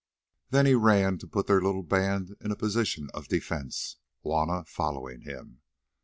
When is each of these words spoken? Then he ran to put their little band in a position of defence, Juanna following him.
Then 0.49 0.65
he 0.65 0.73
ran 0.73 1.19
to 1.19 1.27
put 1.27 1.45
their 1.45 1.61
little 1.61 1.83
band 1.83 2.35
in 2.41 2.49
a 2.49 2.55
position 2.55 3.09
of 3.13 3.27
defence, 3.27 3.97
Juanna 4.23 4.65
following 4.65 5.21
him. 5.21 5.61